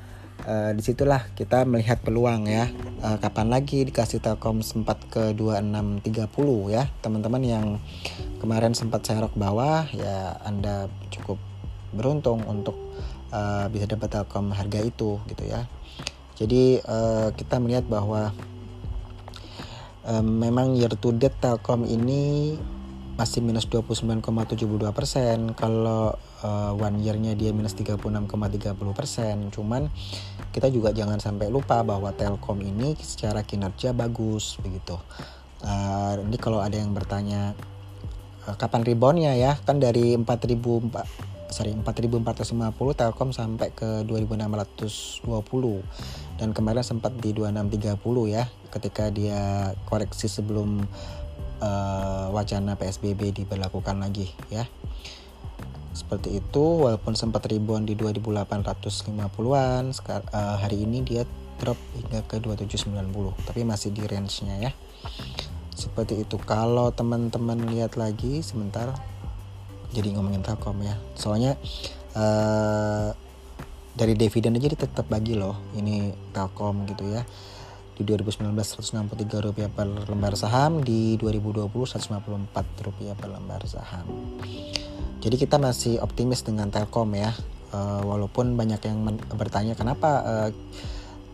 uh, 0.47 0.71
di 0.77 0.83
situlah 0.85 1.33
kita 1.37 1.65
melihat 1.69 2.01
peluang 2.01 2.49
ya. 2.49 2.69
Uh, 3.01 3.17
kapan 3.17 3.49
lagi 3.49 3.85
dikasih 3.85 4.21
Telkom 4.21 4.61
sempat 4.61 5.01
ke 5.09 5.33
2630 5.37 6.77
ya. 6.77 6.89
Teman-teman 7.01 7.43
yang 7.45 7.67
kemarin 8.39 8.77
sempat 8.77 9.05
serok 9.05 9.37
bawah 9.37 9.89
ya 9.93 10.37
anda 10.45 10.89
cukup 11.13 11.37
beruntung 11.91 12.45
untuk 12.47 12.79
uh, 13.35 13.67
bisa 13.73 13.91
dapat 13.91 14.09
Telkom 14.13 14.53
harga 14.55 14.81
itu 14.81 15.19
gitu 15.27 15.45
ya. 15.49 15.67
Jadi 16.41 16.81
uh, 16.81 17.33
kita 17.37 17.61
melihat 17.61 17.85
bahwa 17.85 18.33
um, 20.09 20.27
memang 20.41 20.73
year 20.77 20.93
to 20.97 21.13
date 21.13 21.37
Telkom 21.37 21.85
ini 21.85 22.57
masih 23.21 23.45
minus 23.45 23.69
29,72 23.69 24.25
persen. 24.97 25.53
Kalau 25.53 26.17
uh, 26.45 26.73
one 26.77 27.01
year-nya 27.01 27.37
dia 27.37 27.53
minus 27.53 27.77
36,30 27.77 28.77
persen. 28.93 29.37
Cuman 29.53 29.89
kita 30.51 30.69
juga 30.73 30.91
jangan 30.91 31.21
sampai 31.23 31.49
lupa 31.53 31.81
bahwa 31.87 32.11
Telkom 32.13 32.61
ini 32.61 32.97
secara 33.01 33.45
kinerja 33.45 33.95
bagus 33.95 34.59
begitu. 34.61 34.99
Uh, 35.61 36.21
ini 36.25 36.41
kalau 36.41 36.65
ada 36.65 36.77
yang 36.77 36.97
bertanya 36.97 37.53
uh, 38.49 38.57
kapan 38.57 38.83
reboundnya 38.85 39.37
ya? 39.37 39.57
Kan 39.63 39.79
dari 39.79 40.17
4000 40.17 41.31
sorry 41.51 41.75
4450 41.75 42.95
Telkom 42.95 43.31
sampai 43.35 43.75
ke 43.75 44.07
2620 44.07 45.27
dan 46.39 46.55
kemarin 46.55 46.87
sempat 46.87 47.11
di 47.19 47.35
2630 47.35 47.99
ya 48.31 48.47
ketika 48.71 49.11
dia 49.11 49.75
koreksi 49.91 50.31
sebelum 50.31 50.87
uh, 51.59 52.27
wacana 52.31 52.79
PSBB 52.79 53.35
diberlakukan 53.43 53.99
lagi 53.99 54.31
ya 54.49 54.65
seperti 55.91 56.39
itu 56.39 56.65
walaupun 56.87 57.19
sempat 57.19 57.51
ribuan 57.51 57.83
di 57.83 57.99
2850-an 57.99 59.85
uh, 59.91 60.57
hari 60.63 60.87
ini 60.87 61.03
dia 61.03 61.27
drop 61.59 61.77
hingga 61.99 62.23
ke 62.31 62.39
2790 62.39 63.47
tapi 63.47 63.61
masih 63.67 63.91
di 63.91 64.07
range-nya 64.07 64.71
ya. 64.71 64.73
Seperti 65.75 66.23
itu. 66.23 66.37
Kalau 66.45 66.93
teman-teman 66.93 67.57
lihat 67.73 67.97
lagi 67.97 68.45
sebentar 68.45 68.93
jadi 69.91 70.15
ngomongin 70.15 70.47
Telkom 70.47 70.79
ya. 70.85 70.95
Soalnya 71.19 71.59
uh, 72.15 73.11
dari 73.95 74.15
dividen 74.15 74.57
aja 74.57 74.71
tetap 74.71 75.11
bagi 75.11 75.35
loh 75.35 75.59
ini 75.75 76.15
Telkom 76.31 76.87
gitu 76.87 77.11
ya 77.11 77.27
di 78.01 78.09
2019 78.09 78.57
163 78.57 79.45
rupiah 79.45 79.69
per 79.69 79.85
lembar 80.09 80.33
saham 80.33 80.81
di 80.81 81.21
2020 81.21 81.69
154 81.69 82.89
rupiah 82.89 83.13
per 83.13 83.29
lembar 83.29 83.61
saham. 83.69 84.09
Jadi 85.21 85.37
kita 85.37 85.61
masih 85.61 86.01
optimis 86.01 86.41
dengan 86.41 86.73
Telkom 86.73 87.13
ya 87.13 87.29
uh, 87.77 88.01
walaupun 88.01 88.57
banyak 88.57 88.81
yang 88.89 89.05
bertanya 89.37 89.77
kenapa 89.77 90.11
uh, 90.25 90.49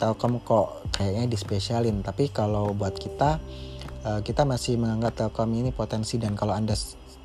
Telkom 0.02 0.42
kok 0.42 0.90
kayaknya 0.98 1.30
dispesialin? 1.30 2.02
Tapi 2.02 2.34
kalau 2.34 2.74
buat 2.74 2.98
kita 2.98 3.38
uh, 4.02 4.20
kita 4.26 4.42
masih 4.42 4.74
menganggap 4.74 5.14
Telkom 5.14 5.54
ini 5.54 5.70
potensi 5.70 6.18
dan 6.18 6.34
kalau 6.34 6.50
anda 6.50 6.74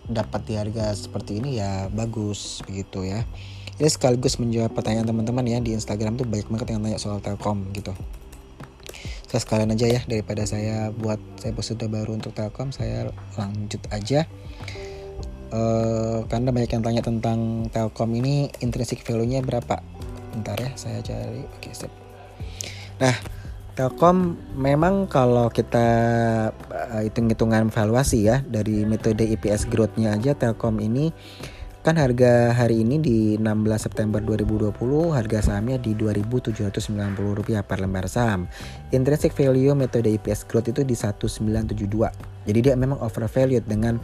dapat 0.05 0.41
di 0.45 0.53
harga 0.53 0.93
seperti 0.93 1.41
ini 1.41 1.57
ya 1.57 1.89
bagus 1.89 2.61
begitu 2.69 3.09
ya. 3.09 3.25
Ini 3.81 3.89
sekaligus 3.89 4.37
menjawab 4.37 4.77
pertanyaan 4.77 5.09
teman-teman 5.09 5.49
ya 5.49 5.57
di 5.57 5.73
Instagram 5.73 6.13
tuh 6.13 6.29
banyak 6.29 6.45
banget 6.45 6.77
yang 6.77 6.85
tanya 6.85 7.01
soal 7.01 7.17
Telkom 7.17 7.73
gitu 7.73 7.97
saya 9.31 9.47
sekalian 9.47 9.71
aja 9.71 9.87
ya 9.87 10.01
daripada 10.11 10.43
saya 10.43 10.91
buat 10.91 11.15
saya 11.39 11.55
sudah 11.55 11.87
baru 11.87 12.19
untuk 12.19 12.35
Telkom 12.35 12.75
saya 12.75 13.07
lanjut 13.39 13.79
aja. 13.87 14.27
Uh, 15.55 16.27
karena 16.27 16.51
banyak 16.51 16.67
yang 16.75 16.83
tanya 16.83 16.99
tentang 16.99 17.71
Telkom 17.71 18.11
ini 18.11 18.51
intrinsic 18.59 19.07
value-nya 19.07 19.39
berapa? 19.39 19.79
Bentar 20.35 20.59
ya 20.59 20.75
saya 20.75 20.99
cari. 20.99 21.47
Oke 21.47 21.71
okay, 21.71 21.71
sip. 21.71 21.91
Nah 22.99 23.15
Telkom 23.71 24.35
memang 24.59 25.07
kalau 25.07 25.47
kita 25.47 25.87
uh, 26.51 26.99
hitung-hitungan 26.99 27.71
valuasi 27.71 28.27
ya 28.27 28.43
dari 28.43 28.83
metode 28.83 29.23
EPS 29.31 29.71
growth-nya 29.71 30.19
aja 30.19 30.35
Telkom 30.35 30.75
ini 30.83 31.15
kan 31.81 31.97
harga 31.97 32.53
hari 32.53 32.85
ini 32.85 33.01
di 33.01 33.17
16 33.41 33.89
September 33.89 34.21
2020 34.21 34.69
harga 35.17 35.49
sahamnya 35.49 35.81
di 35.81 35.97
2.790 35.97 36.93
rupiah 37.17 37.65
per 37.65 37.81
lembar 37.81 38.05
saham. 38.05 38.45
Intrinsic 38.93 39.33
value 39.33 39.73
metode 39.73 40.13
EPS 40.13 40.45
growth 40.45 40.69
itu 40.69 40.85
di 40.85 40.93
1972. 40.93 42.45
Jadi 42.45 42.59
dia 42.61 42.77
memang 42.77 43.01
overvalued 43.01 43.65
dengan 43.65 43.97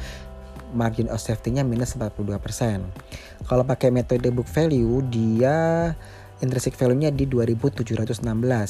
margin 0.74 1.06
of 1.14 1.22
safety-nya 1.22 1.62
minus 1.62 1.94
42%. 1.94 2.82
Kalau 3.46 3.64
pakai 3.64 3.94
metode 3.94 4.26
book 4.34 4.50
value 4.50 5.06
dia 5.14 5.94
intrinsic 6.42 6.78
value-nya 6.78 7.10
di 7.10 7.26
2716 7.26 8.22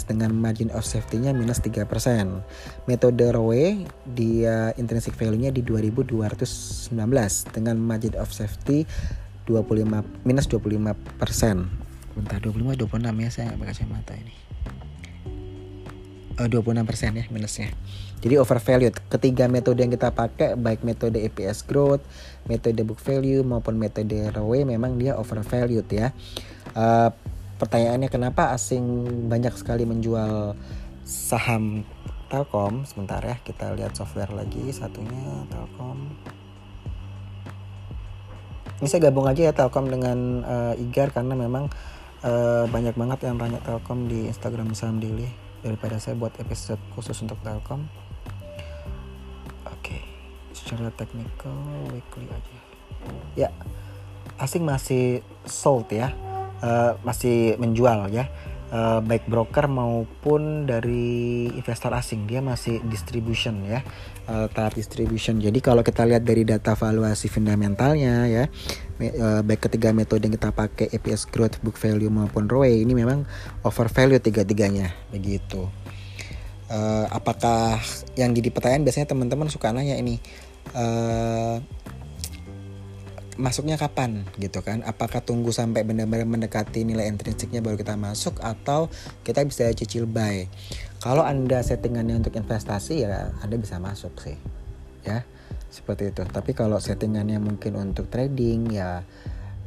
dengan 0.07 0.31
margin 0.31 0.71
of 0.71 0.87
safety-nya 0.87 1.35
minus 1.35 1.59
3%. 1.59 1.83
Metode 2.87 3.25
ROE 3.35 3.83
dia 4.07 4.71
intrinsic 4.79 5.15
value-nya 5.19 5.51
di 5.51 5.59
2219 5.65 6.95
dengan 7.51 7.75
margin 7.75 8.15
of 8.15 8.31
safety 8.31 8.87
25 9.47 10.27
minus 10.27 10.45
25%. 10.47 10.95
Bentar 12.15 12.39
25 12.41 12.87
26 12.87 13.23
ya 13.23 13.29
saya 13.31 13.55
pakai 13.55 13.67
kacamata 13.75 14.13
ini. 14.15 14.35
Uh, 16.37 16.45
26% 16.45 17.17
ya 17.17 17.25
minusnya. 17.33 17.73
Jadi 18.21 18.37
overvalued. 18.37 18.93
Ketiga 19.09 19.49
metode 19.49 19.81
yang 19.81 19.93
kita 19.93 20.13
pakai 20.13 20.53
baik 20.57 20.85
metode 20.85 21.17
EPS 21.17 21.65
growth, 21.65 22.01
metode 22.45 22.77
book 22.85 23.01
value 23.01 23.41
maupun 23.41 23.77
metode 23.77 24.29
ROE 24.33 24.61
memang 24.65 24.97
dia 25.01 25.17
overvalued 25.17 25.85
ya. 25.89 26.13
Uh, 26.77 27.09
pertanyaannya 27.57 28.09
kenapa 28.09 28.53
asing 28.53 28.85
banyak 29.27 29.53
sekali 29.57 29.83
menjual 29.83 30.53
saham 31.03 31.83
Telkom? 32.29 32.85
Sebentar 32.85 33.19
ya 33.25 33.41
kita 33.41 33.73
lihat 33.73 33.97
software 33.97 34.31
lagi. 34.31 34.69
Satunya 34.69 35.43
Telkom. 35.49 36.13
Ini 38.77 38.87
saya 38.87 39.09
gabung 39.09 39.25
aja 39.25 39.49
ya 39.49 39.53
Telkom 39.57 39.89
dengan 39.89 40.45
uh, 40.45 40.73
IGAR 40.77 41.09
karena 41.09 41.33
memang 41.33 41.65
uh, 42.21 42.69
banyak 42.69 42.93
banget 42.93 43.25
yang 43.25 43.41
tanya 43.41 43.57
Telkom 43.65 44.05
di 44.05 44.29
Instagram 44.29 44.77
Saham 44.77 45.01
Daily 45.01 45.25
daripada 45.65 45.97
saya 45.97 46.13
buat 46.13 46.37
episode 46.37 46.79
khusus 46.93 47.17
untuk 47.25 47.41
Telkom. 47.41 47.89
Oke 49.65 49.97
okay. 49.97 50.01
secara 50.53 50.93
teknikal 50.93 51.57
weekly 51.89 52.29
aja. 52.29 52.57
Ya 53.33 53.49
asing 54.37 54.61
masih 54.61 55.25
sold 55.49 55.89
ya 55.89 56.13
uh, 56.61 56.97
masih 57.05 57.57
menjual 57.59 58.09
ya. 58.09 58.29
Uh, 58.67 58.99
baik 58.99 59.31
broker 59.31 59.71
maupun 59.71 60.67
dari 60.67 61.47
investor 61.55 61.87
asing 61.95 62.27
dia 62.27 62.43
masih 62.43 62.83
distribution 62.83 63.63
ya. 63.63 63.79
Uh, 64.27 64.51
tahap 64.51 64.75
distribution. 64.75 65.39
Jadi 65.39 65.63
kalau 65.63 65.79
kita 65.87 66.03
lihat 66.03 66.27
dari 66.27 66.43
data 66.43 66.75
valuasi 66.75 67.31
fundamentalnya 67.31 68.27
ya 68.27 68.43
uh, 68.99 69.39
baik 69.39 69.71
ketiga 69.71 69.95
metode 69.95 70.27
yang 70.27 70.35
kita 70.35 70.51
pakai 70.51 70.91
EPS 70.91 71.31
growth 71.31 71.63
book 71.63 71.79
value 71.79 72.11
maupun 72.11 72.51
ROE 72.51 72.83
ini 72.83 72.91
memang 72.91 73.23
over 73.63 73.87
value 73.87 74.19
tiga-tiganya. 74.19 74.91
Begitu. 75.15 75.63
Uh, 76.67 77.07
apakah 77.07 77.79
yang 78.19 78.35
jadi 78.35 78.51
pertanyaan? 78.51 78.83
Biasanya 78.83 79.07
teman-teman 79.07 79.47
suka 79.47 79.71
nanya 79.71 79.95
ini 79.95 80.19
masuknya 83.37 83.77
kapan 83.77 84.25
gitu 84.41 84.59
kan? 84.65 84.81
Apakah 84.83 85.21
tunggu 85.21 85.53
sampai 85.53 85.85
benar-benar 85.85 86.25
mendekati 86.25 86.83
nilai 86.83 87.07
intrinsiknya 87.07 87.61
baru 87.61 87.77
kita 87.77 87.95
masuk 87.95 88.41
atau 88.41 88.89
kita 89.21 89.45
bisa 89.45 89.69
cicil 89.73 90.09
buy? 90.09 90.49
Kalau 90.97 91.21
anda 91.21 91.61
settingannya 91.61 92.19
untuk 92.19 92.33
investasi 92.35 93.05
ya 93.05 93.31
anda 93.39 93.55
bisa 93.55 93.77
masuk 93.77 94.17
sih 94.19 94.37
ya. 95.05 95.23
Seperti 95.69 96.09
itu. 96.09 96.25
Tapi 96.25 96.57
kalau 96.57 96.81
settingannya 96.81 97.37
mungkin 97.37 97.77
untuk 97.77 98.09
trading 98.09 98.73
ya 98.73 99.05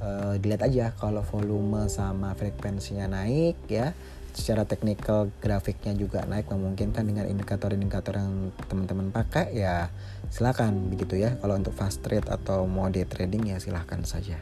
uh, 0.02 0.34
dilihat 0.36 0.66
aja 0.66 0.92
kalau 0.98 1.22
volume 1.22 1.86
sama 1.86 2.34
frekuensinya 2.34 3.06
naik 3.06 3.56
ya 3.70 3.94
secara 4.32 4.66
teknikal 4.66 5.30
grafiknya 5.42 5.94
juga 5.94 6.22
naik 6.26 6.50
memungkinkan 6.50 7.02
dengan 7.02 7.26
indikator-indikator 7.26 8.18
yang 8.18 8.54
teman-teman 8.70 9.10
pakai 9.10 9.54
ya 9.54 9.90
silakan 10.30 10.90
begitu 10.90 11.18
ya. 11.18 11.36
Kalau 11.38 11.54
untuk 11.58 11.74
fast 11.74 12.00
trade 12.00 12.26
atau 12.30 12.64
mode 12.64 13.02
trading 13.06 13.50
ya 13.50 13.56
silahkan 13.58 14.02
saja. 14.06 14.38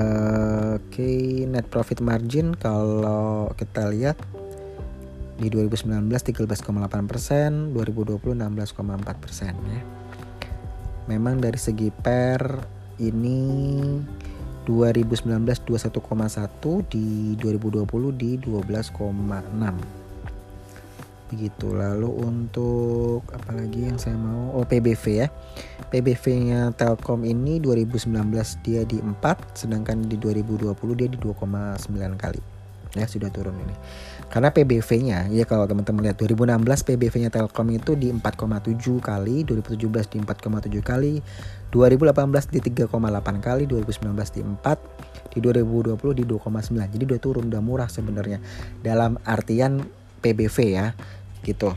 Oke 0.00 0.80
okay, 0.86 1.44
net 1.50 1.66
profit 1.66 2.00
margin 2.00 2.56
kalau 2.56 3.52
kita 3.58 3.90
lihat 3.90 4.16
di 5.40 5.48
2019 5.48 6.08
13,8 6.08 7.10
persen 7.10 7.72
2020 7.72 8.38
16,4 8.38 9.22
persen 9.22 9.54
ya. 9.56 9.82
Memang 11.10 11.42
dari 11.42 11.58
segi 11.58 11.90
per 11.90 12.62
ini 13.00 13.40
2019 14.70 15.66
21,1 15.66 16.86
di 16.86 17.34
2020 17.34 18.14
di 18.14 18.38
12,6 18.38 20.00
begitu. 21.30 21.70
Lalu 21.70 22.10
untuk 22.26 23.22
apalagi 23.30 23.86
yang 23.86 23.98
saya 23.98 24.18
mau? 24.18 24.50
Oh 24.54 24.66
PBV 24.66 25.04
ya. 25.14 25.30
PBV 25.90 26.24
nya 26.46 26.60
Telkom 26.74 27.26
ini 27.26 27.58
2019 27.58 28.10
dia 28.62 28.82
di 28.86 29.02
4 29.02 29.58
sedangkan 29.58 30.06
di 30.06 30.14
2020 30.18 30.70
dia 30.98 31.08
di 31.10 31.18
2,9 31.18 32.14
kali 32.14 32.49
ya 32.94 33.06
sudah 33.06 33.30
turun 33.30 33.54
ini. 33.60 33.74
Karena 34.30 34.54
PBV-nya 34.54 35.30
ya 35.30 35.44
kalau 35.46 35.66
teman-teman 35.66 36.10
lihat 36.10 36.18
2016 36.22 36.62
PBV-nya 36.86 37.30
Telkom 37.34 37.68
itu 37.74 37.98
di 37.98 38.14
4,7 38.14 39.02
kali 39.02 39.42
2017 39.42 40.14
di 40.14 40.18
4,7 40.22 40.82
kali 40.82 41.12
2018 41.74 42.54
di 42.54 42.58
3,8 42.86 42.90
kali 43.38 43.62
2019 43.66 44.36
di 44.38 44.40
4 44.42 45.34
di 45.34 45.38
2020 45.38 46.18
di 46.18 46.24
2,9 46.26 46.94
jadi 46.94 47.02
udah 47.06 47.20
turun 47.22 47.44
udah 47.50 47.62
murah 47.62 47.90
sebenarnya. 47.90 48.38
Dalam 48.82 49.18
artian 49.26 49.82
PBV 50.20 50.56
ya 50.70 50.94
gitu. 51.42 51.74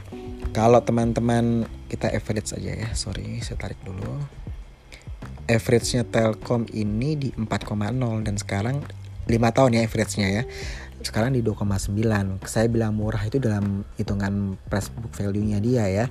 Kalau 0.54 0.78
teman-teman 0.86 1.66
kita 1.90 2.14
average 2.14 2.54
saja 2.54 2.74
ya. 2.74 2.90
Sorry 2.94 3.42
saya 3.42 3.58
tarik 3.58 3.82
dulu. 3.82 4.22
Average-nya 5.44 6.08
Telkom 6.08 6.72
ini 6.72 7.20
di 7.20 7.30
4,0 7.36 8.24
dan 8.24 8.40
sekarang 8.40 8.80
5 9.28 9.56
tahun 9.56 9.78
ya 9.78 9.82
average-nya 9.86 10.28
ya. 10.30 10.44
Sekarang 11.04 11.36
di 11.36 11.44
2,9 11.44 11.92
saya 12.48 12.68
bilang 12.72 12.96
murah 12.96 13.20
itu 13.28 13.36
dalam 13.36 13.84
hitungan 14.00 14.56
price 14.72 14.88
book 14.96 15.12
value-nya 15.12 15.60
dia 15.60 15.84
ya. 15.92 16.06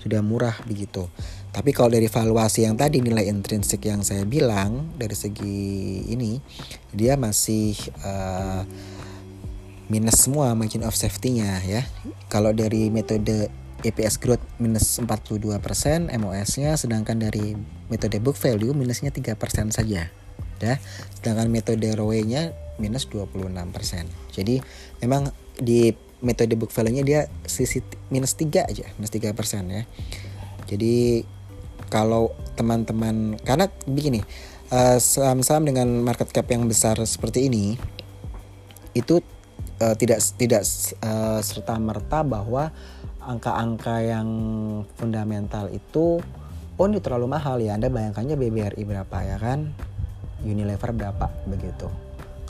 Sudah 0.00 0.24
murah 0.24 0.56
begitu. 0.64 1.08
Tapi 1.50 1.74
kalau 1.74 1.90
dari 1.90 2.06
valuasi 2.06 2.64
yang 2.64 2.78
tadi 2.78 3.02
nilai 3.02 3.26
intrinsik 3.26 3.84
yang 3.84 4.00
saya 4.06 4.22
bilang 4.22 4.94
dari 4.94 5.18
segi 5.18 6.06
ini 6.08 6.38
dia 6.94 7.18
masih 7.18 7.74
uh, 8.06 8.62
minus 9.90 10.24
semua 10.24 10.54
margin 10.54 10.86
of 10.86 10.94
safety-nya 10.94 11.60
ya. 11.66 11.82
Kalau 12.30 12.54
dari 12.54 12.88
metode 12.88 13.50
EPS 13.82 14.20
growth 14.20 14.44
minus 14.60 15.00
42%, 15.02 15.50
MOS-nya 16.12 16.76
sedangkan 16.76 17.16
dari 17.16 17.56
metode 17.88 18.20
book 18.22 18.36
value 18.36 18.76
minusnya 18.76 19.10
3% 19.10 19.74
saja. 19.74 20.12
Ya. 20.60 20.76
Sedangkan 21.16 21.48
metode 21.48 21.88
ROE-nya 21.96 22.52
minus 22.80 23.08
26%. 23.08 24.08
Jadi 24.32 24.60
memang 25.04 25.32
di 25.56 25.92
metode 26.20 26.52
book 26.56 26.72
value-nya 26.72 27.04
dia 27.04 27.20
sisi 27.44 27.80
minus 28.12 28.36
3 28.36 28.68
aja, 28.68 28.86
minus 28.96 29.12
3% 29.12 29.32
ya. 29.68 29.84
Jadi 30.68 31.24
kalau 31.90 32.30
teman-teman 32.54 33.40
karena 33.42 33.66
begini, 33.88 34.20
uh, 34.70 34.96
saham-saham 34.96 35.66
dengan 35.68 35.88
market 36.00 36.30
cap 36.30 36.46
yang 36.48 36.64
besar 36.70 36.96
seperti 37.02 37.50
ini 37.50 37.74
itu 38.94 39.22
uh, 39.82 39.94
tidak 39.94 40.18
tidak 40.38 40.62
uh, 41.02 41.40
serta 41.42 41.78
merta 41.78 42.22
bahwa 42.22 42.70
angka-angka 43.20 44.02
yang 44.02 44.28
fundamental 44.96 45.68
itu 45.70 46.18
oh 46.80 46.86
ini 46.88 46.98
terlalu 46.98 47.28
mahal 47.28 47.60
ya 47.60 47.76
Anda 47.76 47.92
bayangkannya 47.92 48.34
BBRI 48.40 48.82
berapa 48.88 49.16
ya 49.22 49.36
kan 49.36 49.76
Unilever 50.44 50.90
berapa 50.92 51.26
begitu 51.48 51.88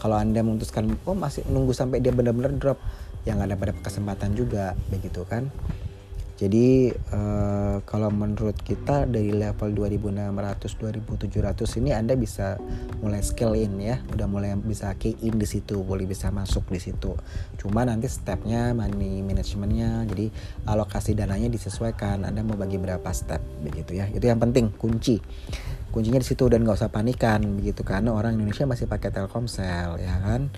kalau 0.01 0.17
anda 0.17 0.41
memutuskan 0.41 0.97
oh 1.05 1.13
masih 1.13 1.45
nunggu 1.51 1.77
sampai 1.77 2.01
dia 2.01 2.11
benar-benar 2.11 2.57
drop 2.57 2.81
yang 3.29 3.45
ada 3.45 3.53
pada 3.53 3.77
kesempatan 3.77 4.33
juga 4.33 4.73
begitu 4.89 5.29
kan 5.29 5.53
jadi 6.41 6.89
uh, 7.13 7.85
kalau 7.85 8.09
menurut 8.09 8.57
kita 8.65 9.05
dari 9.05 9.29
level 9.29 9.77
2600 9.77 10.73
2700 11.29 11.85
ini 11.85 11.93
Anda 11.93 12.17
bisa 12.17 12.57
mulai 13.05 13.21
scale 13.21 13.61
in 13.61 13.77
ya, 13.77 14.01
udah 14.09 14.25
mulai 14.25 14.57
bisa 14.57 14.89
key 14.97 15.21
in 15.21 15.37
di 15.37 15.45
situ, 15.45 15.85
boleh 15.85 16.09
bisa 16.09 16.33
masuk 16.33 16.65
di 16.73 16.81
situ. 16.81 17.13
Cuma 17.61 17.85
nanti 17.85 18.09
stepnya 18.09 18.73
money 18.73 19.21
managementnya, 19.21 20.09
jadi 20.09 20.33
alokasi 20.65 21.13
dananya 21.13 21.53
disesuaikan. 21.53 22.25
Anda 22.25 22.41
mau 22.41 22.57
bagi 22.57 22.81
berapa 22.81 23.13
step 23.13 23.45
begitu 23.61 24.01
ya. 24.01 24.09
Itu 24.09 24.25
yang 24.25 24.41
penting 24.41 24.73
kunci 24.81 25.21
kuncinya 25.91 26.23
di 26.23 26.27
situ 26.27 26.47
dan 26.47 26.63
nggak 26.63 26.79
usah 26.79 26.91
panikan 26.91 27.43
begitu. 27.59 27.83
Karena 27.83 28.15
orang 28.15 28.39
Indonesia 28.39 28.67
masih 28.67 28.87
pakai 28.87 29.11
Telkomsel 29.11 29.99
ya 29.99 30.15
kan? 30.23 30.51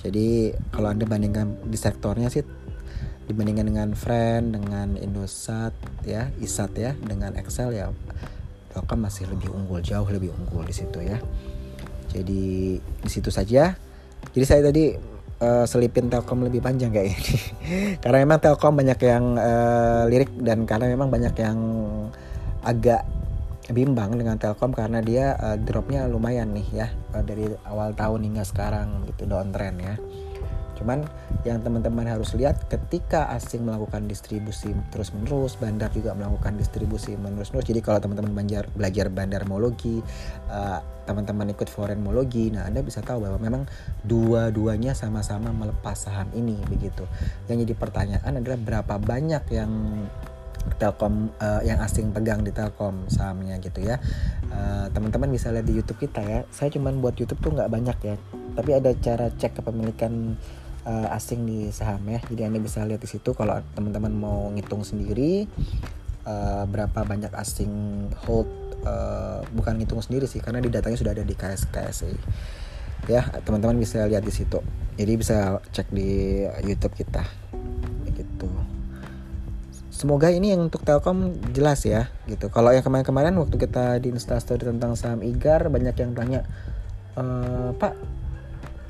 Jadi 0.00 0.52
kalau 0.72 0.92
anda 0.92 1.08
bandingkan 1.08 1.64
di 1.64 1.78
sektornya 1.80 2.28
sih 2.28 2.44
dibandingkan 3.24 3.64
dengan 3.64 3.88
Friend 3.96 4.52
dengan 4.52 5.00
Indosat 5.00 5.72
ya 6.04 6.28
Isat 6.44 6.76
ya 6.76 6.92
dengan 6.92 7.32
Excel 7.40 7.72
ya 7.72 7.88
Telkom 8.74 9.00
masih 9.00 9.24
lebih 9.30 9.48
unggul 9.48 9.80
jauh 9.80 10.04
lebih 10.10 10.34
unggul 10.34 10.66
di 10.66 10.74
situ 10.74 10.98
ya. 11.00 11.16
Jadi 12.10 12.76
di 12.78 13.10
situ 13.10 13.30
saja. 13.30 13.78
Jadi 14.34 14.44
saya 14.44 14.66
tadi 14.66 14.92
uh, 15.40 15.64
selipin 15.64 16.10
Telkom 16.10 16.42
lebih 16.42 16.58
panjang 16.58 16.90
kayak 16.90 17.14
ini. 17.14 17.36
Karena 18.02 18.18
memang 18.26 18.42
Telkom 18.42 18.74
banyak 18.74 18.98
yang 18.98 19.38
uh, 19.38 20.10
lirik 20.10 20.34
dan 20.42 20.66
karena 20.66 20.90
memang 20.90 21.06
banyak 21.06 21.34
yang 21.38 21.58
agak 22.66 23.06
bimbang 23.72 24.12
dengan 24.20 24.36
Telkom 24.36 24.76
karena 24.76 25.00
dia 25.00 25.38
uh, 25.40 25.56
dropnya 25.56 26.04
lumayan 26.04 26.52
nih 26.52 26.84
ya 26.84 26.88
uh, 27.16 27.24
dari 27.24 27.48
awal 27.64 27.96
tahun 27.96 28.28
hingga 28.28 28.44
sekarang 28.44 29.08
gitu 29.08 29.24
downtrend 29.24 29.80
ya. 29.80 29.96
Cuman 30.74 31.06
yang 31.46 31.62
teman-teman 31.62 32.02
harus 32.04 32.34
lihat 32.34 32.66
ketika 32.66 33.30
asing 33.30 33.62
melakukan 33.62 34.10
distribusi 34.10 34.74
terus-menerus, 34.90 35.54
bandar 35.54 35.88
juga 35.94 36.12
melakukan 36.18 36.58
distribusi 36.58 37.14
menerus-menerus. 37.14 37.70
Jadi 37.70 37.80
kalau 37.80 38.02
teman-teman 38.02 38.34
belajar 38.34 38.66
belajar 38.74 39.06
bandarmologi, 39.08 40.02
uh, 40.50 40.82
teman-teman 41.06 41.54
ikut 41.54 41.70
forenmologi, 41.70 42.50
nah 42.50 42.66
Anda 42.66 42.82
bisa 42.82 43.06
tahu 43.06 43.22
bahwa 43.22 43.38
memang 43.38 43.62
dua-duanya 44.02 44.98
sama-sama 44.98 45.54
melepas 45.54 45.94
saham 45.94 46.26
ini 46.34 46.58
begitu. 46.66 47.06
Yang 47.46 47.70
jadi 47.70 47.74
pertanyaan 47.78 48.32
adalah 48.42 48.58
berapa 48.58 48.98
banyak 48.98 49.44
yang 49.54 49.70
Telkom 50.80 51.30
uh, 51.38 51.62
yang 51.62 51.78
asing 51.80 52.10
pegang 52.10 52.42
di 52.42 52.50
Telkom 52.50 53.06
sahamnya 53.08 53.60
gitu 53.60 53.84
ya. 53.84 54.00
Uh, 54.48 54.86
teman-teman 54.90 55.30
bisa 55.30 55.52
lihat 55.54 55.66
di 55.68 55.76
YouTube 55.76 56.00
kita 56.02 56.20
ya. 56.24 56.40
Saya 56.50 56.72
cuman 56.72 56.98
buat 56.98 57.14
YouTube 57.16 57.40
tuh 57.40 57.52
nggak 57.54 57.70
banyak 57.70 57.98
ya. 58.02 58.16
Tapi 58.54 58.70
ada 58.72 58.90
cara 58.98 59.26
cek 59.30 59.60
kepemilikan 59.60 60.38
uh, 60.88 61.16
asing 61.16 61.44
di 61.44 61.68
saham 61.70 62.02
ya. 62.08 62.20
Jadi 62.24 62.42
anda 62.46 62.58
bisa 62.60 62.84
lihat 62.84 63.00
di 63.00 63.08
situ 63.08 63.32
kalau 63.36 63.60
teman-teman 63.76 64.12
mau 64.12 64.48
ngitung 64.52 64.82
sendiri 64.82 65.48
uh, 66.28 66.64
berapa 66.68 67.04
banyak 67.04 67.32
asing 67.36 67.72
hold 68.24 68.48
uh, 68.84 69.40
bukan 69.52 69.80
ngitung 69.80 70.00
sendiri 70.00 70.28
sih 70.28 70.40
karena 70.40 70.60
di 70.60 70.68
datanya 70.72 70.96
sudah 70.98 71.12
ada 71.12 71.24
di 71.24 71.34
KS 71.36 71.68
KSI 71.72 72.14
ya 73.04 73.20
teman-teman 73.44 73.76
bisa 73.76 74.04
lihat 74.08 74.24
di 74.24 74.32
situ. 74.32 74.60
Jadi 74.94 75.12
bisa 75.18 75.60
cek 75.60 75.92
di 75.92 76.40
YouTube 76.64 76.96
kita 76.96 77.26
semoga 79.94 80.28
ini 80.34 80.50
yang 80.50 80.66
untuk 80.66 80.82
Telkom 80.82 81.38
jelas 81.54 81.86
ya 81.86 82.10
gitu. 82.26 82.50
Kalau 82.50 82.74
yang 82.74 82.82
kemarin-kemarin 82.82 83.38
waktu 83.38 83.54
kita 83.54 84.02
di 84.02 84.10
Instastory 84.10 84.66
tentang 84.66 84.98
saham 84.98 85.22
IGAR 85.22 85.70
banyak 85.70 85.94
yang 85.94 86.12
tanya 86.18 86.40
e, 87.14 87.24
Pak 87.78 87.94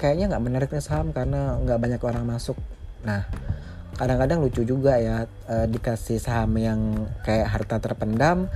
kayaknya 0.00 0.32
nggak 0.32 0.44
menarik 0.44 0.68
nih 0.72 0.80
saham 0.80 1.12
karena 1.12 1.60
nggak 1.60 1.78
banyak 1.78 2.00
orang 2.00 2.24
masuk. 2.24 2.56
Nah 3.04 3.28
kadang-kadang 3.94 4.42
lucu 4.42 4.66
juga 4.66 4.98
ya 4.98 5.30
uh, 5.46 5.66
dikasih 5.70 6.18
saham 6.18 6.50
yang 6.58 7.06
kayak 7.22 7.46
harta 7.46 7.78
terpendam 7.78 8.50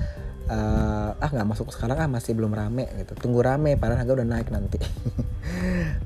uh, 0.50 1.14
ah 1.14 1.30
nggak 1.30 1.46
masuk 1.46 1.70
sekarang 1.70 1.94
ah 2.02 2.10
masih 2.10 2.34
belum 2.34 2.52
rame 2.52 2.90
gitu. 2.98 3.14
Tunggu 3.14 3.44
rame 3.44 3.78
padahal 3.78 4.02
harga 4.02 4.12
udah 4.18 4.28
naik 4.28 4.48
nanti. 4.50 4.82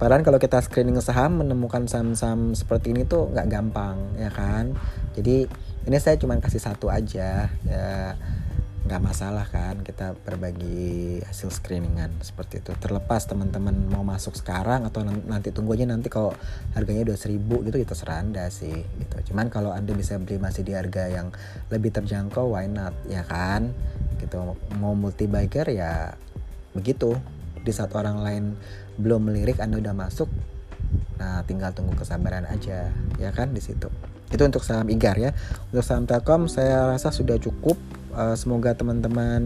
Padahal 0.00 0.22
kalau 0.22 0.38
kita 0.38 0.62
screening 0.62 0.98
saham 1.02 1.42
menemukan 1.42 1.86
saham-saham 1.90 2.54
seperti 2.54 2.94
ini 2.94 3.02
tuh 3.02 3.30
nggak 3.30 3.50
gampang 3.50 3.98
ya 4.14 4.30
kan? 4.30 4.74
Jadi 5.18 5.50
ini 5.86 5.96
saya 5.98 6.14
cuma 6.18 6.38
kasih 6.38 6.62
satu 6.62 6.88
aja. 6.88 7.50
Ya 7.66 8.16
nggak 8.82 8.98
masalah 8.98 9.46
kan 9.46 9.78
kita 9.86 10.18
berbagi 10.26 11.22
hasil 11.22 11.54
screeningan 11.54 12.18
seperti 12.18 12.58
itu. 12.58 12.74
Terlepas 12.82 13.30
teman-teman 13.30 13.72
mau 13.86 14.02
masuk 14.02 14.34
sekarang 14.34 14.82
atau 14.82 15.06
nanti 15.06 15.54
tunggu 15.54 15.78
aja 15.78 15.86
nanti 15.86 16.10
kalau 16.10 16.34
harganya 16.74 17.06
udah 17.06 17.18
seribu 17.18 17.62
gitu 17.62 17.78
kita 17.78 17.94
seranda 17.94 18.42
sih 18.50 18.82
gitu. 18.82 19.32
Cuman 19.32 19.54
kalau 19.54 19.70
anda 19.70 19.94
bisa 19.94 20.18
beli 20.18 20.42
masih 20.42 20.66
di 20.66 20.74
harga 20.74 21.06
yang 21.06 21.30
lebih 21.70 21.94
terjangkau 21.94 22.58
why 22.58 22.66
not? 22.66 22.94
Ya 23.06 23.22
kan? 23.22 23.70
Gitu. 24.18 24.38
Mau 24.82 24.98
multi 24.98 25.30
biker 25.30 25.70
ya 25.70 26.18
begitu. 26.74 27.14
Di 27.62 27.70
saat 27.70 27.94
orang 27.94 28.18
lain 28.18 28.44
belum 28.98 29.30
melirik 29.30 29.62
anda 29.62 29.78
udah 29.78 29.94
masuk 29.94 30.26
nah 31.22 31.46
tinggal 31.46 31.70
tunggu 31.70 31.94
kesabaran 31.94 32.50
aja. 32.50 32.90
Ya 33.22 33.30
kan? 33.30 33.54
Di 33.54 33.62
situ 33.62 33.86
itu 34.32 34.42
untuk 34.42 34.64
saham 34.64 34.88
IGAR 34.88 35.16
ya. 35.20 35.30
Untuk 35.70 35.84
saham 35.84 36.08
Telkom 36.08 36.48
saya 36.48 36.90
rasa 36.90 37.12
sudah 37.12 37.36
cukup. 37.36 37.76
Uh, 38.12 38.36
semoga 38.36 38.76
teman-teman 38.76 39.42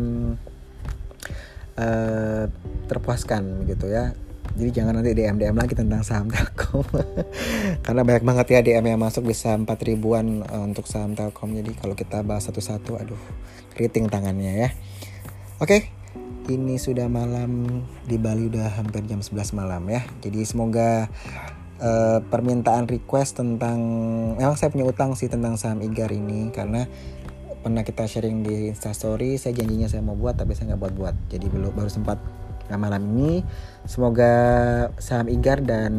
uh, 1.78 2.44
terpuaskan 2.86 3.66
gitu 3.66 3.90
ya. 3.90 4.14
Jadi 4.56 4.70
jangan 4.72 4.96
nanti 5.02 5.12
DM 5.12 5.36
DM 5.36 5.58
lagi 5.58 5.74
tentang 5.76 6.00
saham 6.06 6.30
Telkom. 6.30 6.86
Karena 7.84 8.00
banyak 8.06 8.24
banget 8.24 8.46
ya 8.54 8.60
DM 8.62 8.96
yang 8.96 9.00
masuk 9.02 9.28
bisa 9.28 9.52
4 9.52 9.66
ribuan 9.82 10.46
uh, 10.46 10.62
untuk 10.64 10.86
saham 10.86 11.18
Telkom. 11.18 11.52
Jadi 11.52 11.74
kalau 11.76 11.98
kita 11.98 12.22
bahas 12.22 12.46
satu-satu 12.46 12.96
aduh 12.96 13.20
keriting 13.74 14.08
tangannya 14.08 14.66
ya. 14.66 14.70
Oke 15.58 15.96
ini 16.46 16.78
sudah 16.78 17.10
malam. 17.10 17.82
Di 18.06 18.16
Bali 18.18 18.46
udah 18.46 18.78
hampir 18.78 19.02
jam 19.06 19.22
11 19.22 19.58
malam 19.58 19.82
ya. 19.90 20.02
Jadi 20.22 20.46
semoga 20.46 21.10
uh, 21.80 22.18
permintaan 22.24 22.88
request 22.88 23.40
tentang 23.40 23.78
memang 24.36 24.56
saya 24.56 24.72
punya 24.72 24.86
utang 24.88 25.16
sih 25.16 25.28
tentang 25.28 25.60
saham 25.60 25.84
IGAR 25.84 26.12
ini 26.12 26.48
karena 26.52 26.88
pernah 27.60 27.82
kita 27.82 28.06
sharing 28.06 28.46
di 28.46 28.70
instastory 28.70 29.34
saya 29.42 29.58
janjinya 29.58 29.90
saya 29.90 29.98
mau 30.04 30.14
buat 30.14 30.38
tapi 30.38 30.54
saya 30.54 30.74
nggak 30.74 30.82
buat-buat. 30.86 31.16
Jadi 31.32 31.46
belum 31.50 31.72
baru 31.74 31.90
sempat 31.90 32.18
nah 32.66 32.78
malam 32.78 33.02
ini. 33.14 33.46
Semoga 33.86 34.32
saham 34.98 35.30
IGAR 35.30 35.62
dan 35.62 35.94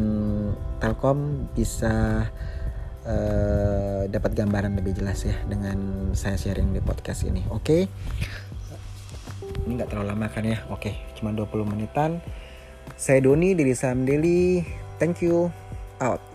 Telkom 0.80 1.48
bisa 1.56 2.28
uh, 3.08 4.02
dapat 4.08 4.30
gambaran 4.36 4.76
lebih 4.76 5.00
jelas 5.00 5.24
ya 5.24 5.36
dengan 5.48 6.10
saya 6.12 6.36
sharing 6.36 6.76
di 6.76 6.80
podcast 6.84 7.24
ini. 7.24 7.44
Oke? 7.52 7.62
Okay? 7.62 7.82
ini 9.64 9.76
nggak 9.76 9.92
terlalu 9.92 10.08
lama 10.12 10.26
kan 10.32 10.44
ya? 10.44 10.64
Oke 10.72 10.92
okay, 10.92 10.94
cuma 11.16 11.32
20 11.32 11.68
menitan. 11.68 12.24
Saya 12.96 13.20
Doni 13.20 13.52
dari 13.52 13.76
Saham 13.76 14.08
Daily. 14.08 14.64
Thank 14.96 15.20
you 15.20 15.67
out 16.00 16.27